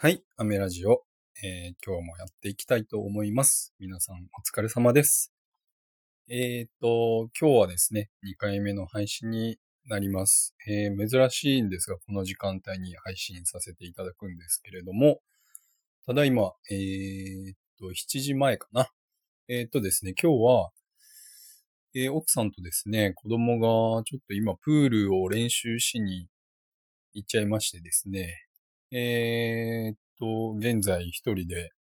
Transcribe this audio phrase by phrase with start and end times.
[0.00, 1.02] はい、アメラジオ、
[1.42, 3.74] えー、今日もやっていきたいと思います。
[3.80, 5.32] 皆さんお疲れ様です。
[6.30, 15.18] えっ、と、今日はですね、2回目の配信になります、えー、珍しいんですが、この時間帯に配信させていただくんですけれども、
[16.06, 16.74] ただいま、え
[17.54, 18.92] っ、と、7時前かな。
[19.48, 20.70] えっ、とですね、今日は、
[21.96, 26.28] え奥さんとですね、子供がちょっと今プールを練習しに
[27.14, 28.47] 行っちゃいましてですね、
[28.90, 31.72] えー、っと、現在一人で、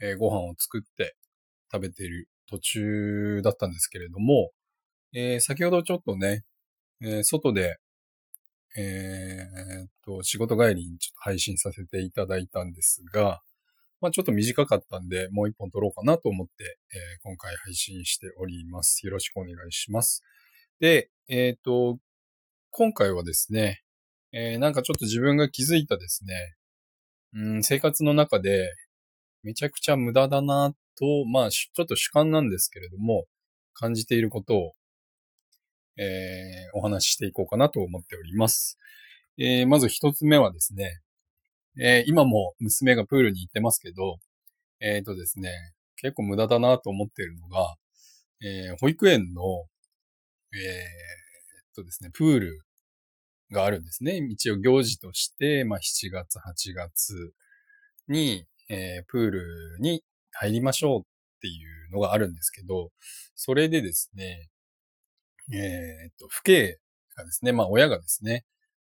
[0.00, 1.16] えー、ご飯を作って
[1.72, 4.50] 食べている途中だったんですけれども、
[5.14, 6.44] えー、先ほどちょっとね、
[7.00, 7.78] えー、外で、
[8.76, 13.42] えー、っと、仕事帰りにちょっと配信させていただいたんですが、
[14.00, 19.06] まあちょっと短かったんで、もう一本撮ろうかなと思って、えー、今回配信しております。
[19.06, 20.22] よろしくお願いします。
[20.80, 21.98] で、えっ、と、
[22.70, 23.82] 今回はですね、
[24.32, 26.54] えー、なんかちょっと自分が気づいたですね、
[27.34, 28.72] うん、生活の中で
[29.42, 33.24] めちゃくちゃ無駄だなと、まあ、ちょっと主観なんですけれども、
[33.74, 34.72] 感じていることを、
[35.98, 38.78] えー、お話ししていこうかなと思っております。
[39.38, 41.00] えー、まず一つ目はですね、
[41.80, 44.18] えー、今も娘がプールに行ってますけど、
[44.80, 45.50] えっ、とですね、
[45.96, 47.76] 結構無駄だなと思っているのが、
[48.44, 49.42] え保育園の、
[50.52, 50.84] え
[51.70, 52.60] っとですね、プール
[53.52, 54.16] があるんですね。
[54.30, 57.32] 一応行事として、まあ、7月、8月
[58.08, 61.02] に、えー、プールに入りましょうっ
[61.40, 61.52] てい
[61.88, 62.90] うのがあるんですけど、
[63.34, 64.48] それでですね、
[65.52, 66.76] えっ、と、父兄
[67.16, 68.44] がですね、まあ親がですね、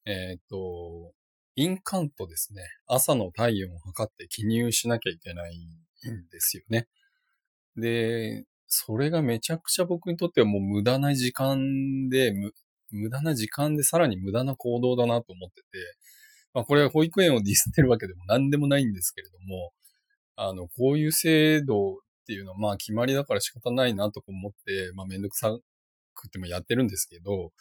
[0.06, 1.14] えっ、と、
[1.56, 6.88] インカントですね、朝の体温を測って記入しなきゃいけないんですよね。
[7.78, 12.34] で、それがめちゃくちゃ僕にとってはもう無駄な時間で、
[12.94, 15.68] 無駄な時間でさらに無駄な行動だなと思ってて、
[16.54, 19.72] まあこれは保育園をディスってるわけでも何でもないんですけれども、
[20.36, 25.58] あの、こういう制度っていうのはまあ決まりだから仕方ないなと思って、まあめんどくさ
[26.14, 27.52] くてもやってるんですけど、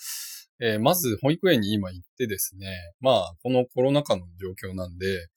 [0.61, 2.69] えー、まず保育園に今行ってですね、
[3.01, 5.29] まあこのコロナ禍の状況なんで、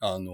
[0.00, 0.32] あの、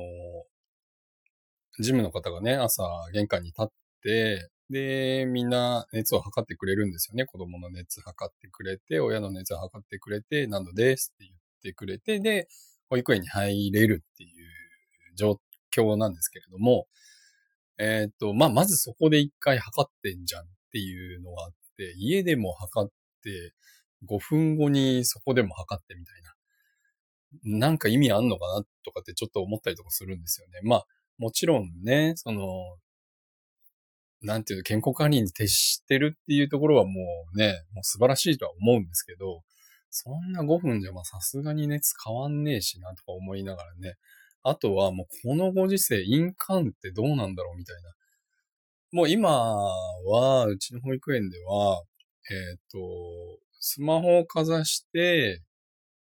[1.81, 2.83] ジムの方がね、朝
[3.13, 3.67] 玄関に立っ
[4.03, 7.25] て、で、みんな熱を測ってくれるんですよね。
[7.25, 12.49] 子供の熱測ってくれて、親の熱を測ってくれて、何度ですって言ってくれて、で、
[12.91, 14.31] 保育園に入れるっていう
[15.17, 15.41] 状
[15.75, 16.87] 況なんですけれども、
[17.79, 22.93] えっ、と、まあ、まずそこで一回測ってんじゃんっていうのがあって、家でも測っ
[23.23, 23.55] て、
[24.07, 26.35] 5分後にそこでも測ってみたいな。
[27.59, 30.61] なんか意味あんのかなとかってちょっと思ったりとかするんですよね。
[30.63, 30.87] まあ、
[31.19, 32.43] もちろんね、その、
[34.23, 36.93] なんていうの、健康管理に徹してるっていうところはも
[37.35, 39.43] うね、もう素晴らしいとは思うんですけど、
[39.91, 43.95] そんな5分じゃまあさすがに熱変わんねえしなとか思いながらね。
[44.43, 47.93] あとはもうこのご時世、印鑑ってどうなんだろうみたいな。
[48.91, 51.83] もう今は、うちの保育園では、
[52.31, 52.79] えっ、ー、と、
[53.61, 55.43] スマホをかざして、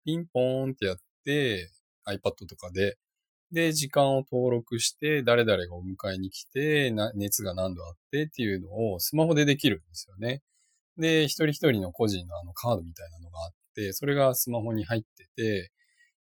[0.05, 1.71] ピンポーンってやって、
[2.07, 2.97] iPad とかで、
[3.53, 10.43] で、時間を登録して、誰々がお迎えに来て、熱が何度あってっていうのをスマホでできるんですよね。
[10.97, 15.73] で、一人一人の個人のあのカードみたいなのがあって、それがスマホに入ってて、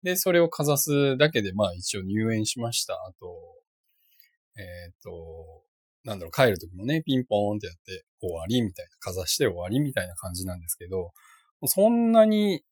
[0.02, 2.94] で、それをかざすだけで、まあ一応入園しました。
[2.94, 3.58] あと、
[4.56, 5.64] えっ、ー、と、
[6.04, 11.12] なんだろう、帰るときもね、ピンポーンってやって終わりみたいな、かざして終わりみたいな感じなんですけど、
[11.66, 12.62] そんなに、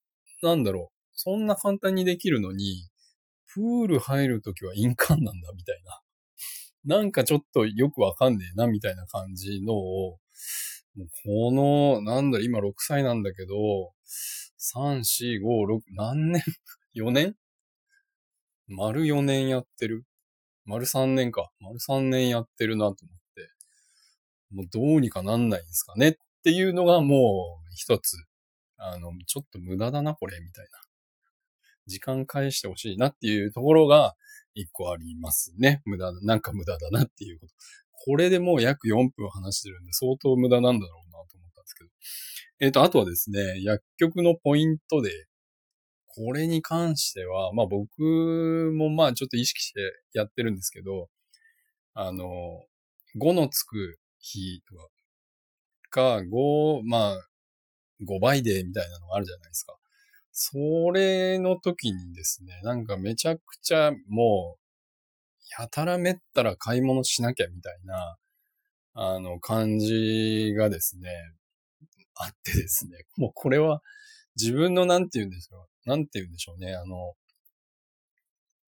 [0.42, 2.88] なんだろう、そんな簡単にできるのに、
[3.56, 6.02] プール入るときは印鑑なんだ、みたいな。
[6.98, 10.18] なんかちょっとよくわかんねえな、みたいな感じのを、
[11.24, 13.94] この、なんだ、今6歳なんだけど、
[14.58, 16.42] 3、4、5、6、何年
[16.94, 17.36] ?4 年？
[18.68, 20.04] 丸4年やってる？
[20.66, 21.50] 丸3年か。
[21.60, 22.96] 丸3年やってるなと思っ
[23.36, 23.50] て。
[24.50, 28.16] もうどうにかなんないんですかねっていうのがもう一つ。
[28.78, 30.85] あの、ちょっと無駄だな、これ、みたいな。
[31.86, 34.15] 時間返してほしいなっていうところが
[34.54, 35.83] 一個ありますね。
[35.84, 37.54] 無駄、なんか無駄だなっていうこと。
[38.04, 41.91] これでもう約4分話してるんで相当無駄なんだろうなと思ったんですけど。
[42.60, 45.10] えっ、ー、と、あとはですね、薬局のポイントで、
[46.06, 49.80] これに関しては、まあ僕もまあちょっと意識して
[50.15, 51.09] やってるんですけど、
[51.94, 52.65] あの、
[53.21, 54.88] 5のつく日とか、
[55.91, 57.27] か、5、まあ、
[58.06, 59.77] 5倍でみたいなのがあるじゃないですか。
[60.38, 68.18] それの時にですね、なんかめちゃくちゃもう、やたらめったら買い物しなきゃみたいな、
[68.92, 71.09] あの感じがですね、
[72.16, 73.80] あってですね、もうこれは
[74.38, 77.15] 自分のなんて言うんでしょう、なんて言うんでしょうね、あの、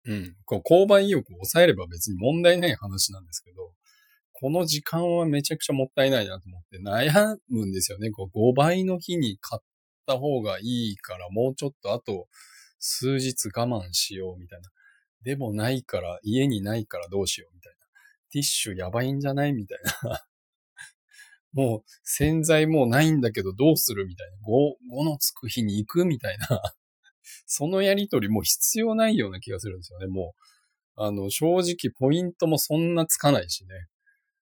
[0.05, 0.37] うん。
[0.45, 3.73] こう、購買意欲を抑えれば別に問題ない話なんですけど、
[4.35, 8.13] この時間はめちゃくちゃもったいないなと思って悩むんですよね。
[8.13, 9.65] こう、5倍の日に買っ
[10.07, 12.29] た方がいいから、もうちょっとあと
[12.79, 14.71] 数日我慢しようみたいな。
[15.23, 17.79] でもないから、家にないからどうしようみたいな。
[18.31, 20.25] ティッシュやばいんじゃないみたいな。
[21.53, 24.37] もう洗剤もうないんだけどどうするみたいな。
[24.47, 26.47] 5、5のつく日に行くみたいな。
[27.47, 30.07] そのやりとりもう必要ないような気がするんですよね。
[30.07, 30.35] も
[30.97, 33.89] う、あの、正直ポイントもそんなつかないしね。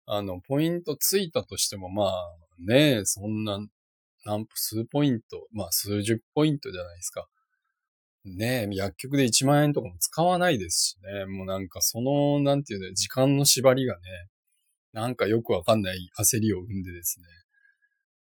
[0.05, 3.59] あの、ポイントついたとしてもまあね、そんな、
[4.25, 7.27] 何、数ポイント、まあ数十ポイントじゃないですか。
[8.23, 11.25] ねえ、薬局で1万円とかも使わないですしね。
[11.25, 14.01] もうなんかその、なんていうの、時間の縛りがね、
[14.93, 17.25] なんかよくわかんない焦りを生んでですね。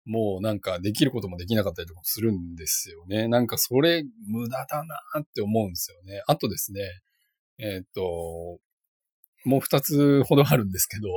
[0.05, 3.27] もうなんかできることもできなかったりとかするんですよね。
[3.27, 6.21] なんかそれ無駄だなって思うんですよね。
[6.27, 6.81] あとですね、
[7.59, 8.59] えーっと、
[9.45, 11.07] もう二つほどあるんですけど、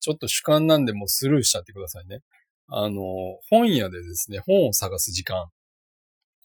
[0.00, 2.20] ちょっと主観なんでもうスルーしちゃってくださいね。
[2.72, 3.02] あの、
[3.50, 5.46] 本屋でですね、本を探す時間。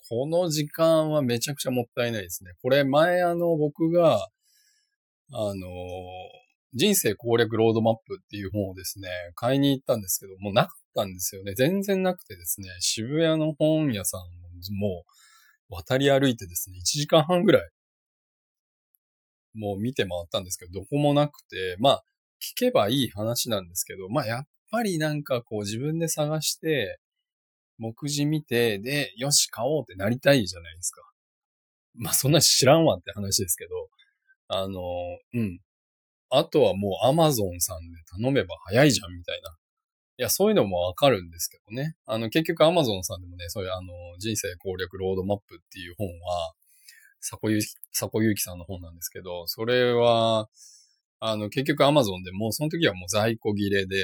[0.09, 2.51] この時間はめちゃくちゃもったいないですね。
[2.61, 4.27] これ前あの僕が、
[5.31, 5.67] あの、
[6.73, 11.53] 人生攻略ロードマップっていう本をですね、買いに行ったんですけど、もうなかったんですよね。
[11.53, 14.21] 全然なくてですね、渋谷の本屋さん
[14.75, 15.05] も
[15.69, 17.69] 渡り歩いてですね、1時間半ぐらい、
[19.53, 22.03] もう見て回ったんですけど、どこもなくて、まあ、
[22.41, 26.99] 聞けばいい話なんですけど、まあ、やっぱりなんかこう自分で探して、
[27.77, 31.01] 目次見て、で、よし、買おうってなりたいじゃないですか。
[31.95, 33.89] まあ、そんな知らんわって話ですけど、
[34.47, 34.81] あの、
[35.33, 35.59] うん。
[36.29, 39.55] あとはもう Amazon さんで頼めば早いじゃんみたいな。
[40.17, 41.95] いや、そういうのもわかるんですけどね。
[42.05, 46.53] あの、結局 Amazon さんでもね、そういうあの、人生攻略ロードマップっていう本は、
[47.21, 50.47] 佐古ゆき、佐古ゆきさんの本なんですけど、それは、
[51.19, 53.97] あの、結局 Amazon でもうその時はもう在庫切れで、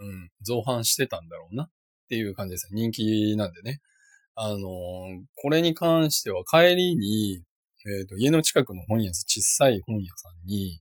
[0.00, 1.68] うん、造反してたんだろうなっ
[2.08, 2.80] ていう感じですね。
[2.80, 3.80] 人気なんでね。
[4.34, 4.58] あの、
[5.36, 7.42] これに関しては帰りに、
[7.86, 10.80] えっ、と、家の近くの本屋さん、小さい本屋さんに、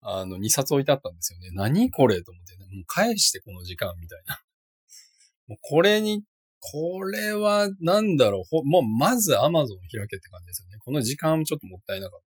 [0.00, 1.50] あの、2冊置いてあったんですよね。
[1.52, 2.64] 何これと思ってね。
[2.76, 4.40] もう返してこの時間みたいな。
[5.48, 6.22] もうこれに、
[6.60, 8.44] これはなんだろう。
[8.48, 10.78] ほもうまず Amazon 開けって感じですよね。
[10.78, 12.20] この時間もちょっともったいなかっ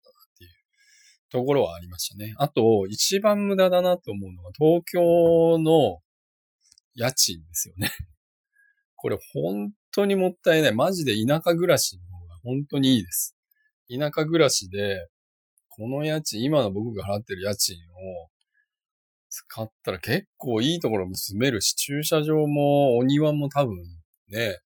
[1.31, 2.33] ところはありましたね。
[2.37, 5.99] あと、一番無駄だなと思うのは東京の
[6.93, 7.89] 家賃ですよね。
[8.95, 10.73] これ本当にもったいない。
[10.73, 13.35] マジで田舎暮らしの方が本当にいいです。
[13.89, 15.07] 田舎暮らしで、
[15.69, 18.29] この家賃、今の僕が払ってる家賃を
[19.29, 23.77] 使ったら結構いいところも住めるし、駐車場もお庭も多分
[24.27, 24.59] ね、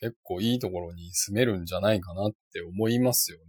[0.00, 3.44] 結構いいところに住めるんじゃないかなって思いますよね。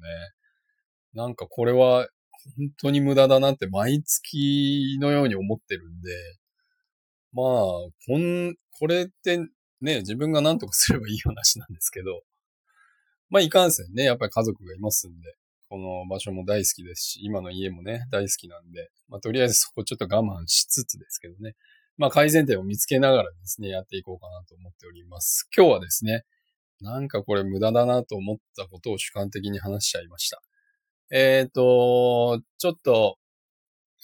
[1.13, 2.09] なんかこれは
[2.57, 6.12] 本当に無駄だなって毎月のように思ってるんで、
[7.33, 9.38] まあ、こん、これって
[9.81, 12.21] ね、自分が何とかすればいい話なんですけど、
[13.30, 15.36] まあいかんせんね、やっぱり家族がいますんで、
[15.69, 21.56] この場所も大好きですし、今の家もね、大好きなんで、まあとりあえずそこちょっと我慢しつつですけどね、
[21.97, 25.47] まあ改善点を見つけながらですね、やっていこうかなと思っております。
[25.56, 26.24] 今日はですね、
[26.81, 30.41] なんかこれ無駄だなと思ったことを主観的に話しちゃいました。
[31.11, 33.17] えっ、と、ちょっと、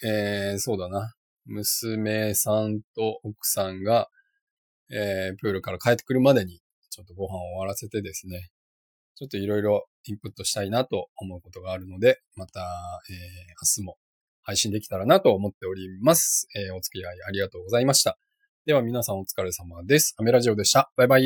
[0.04, 1.14] えー、そうだな。
[1.46, 4.10] 娘さんと奥さんが、
[4.92, 8.50] えー、プールから帰ってくるまでに、ちょっとご飯を終わらせてですね、
[9.16, 12.62] ちょっといろいろインプットしたいなと思うことがあるので、また、
[13.10, 13.16] えー、
[13.80, 13.98] 明日も
[14.42, 16.48] 配信できたらなと思っております。
[16.56, 18.18] えー、お付き合いありがとうございました。
[18.66, 20.16] では皆さんお疲れ様です。
[20.18, 20.92] アメラジオでした。
[20.98, 21.14] バイバイ。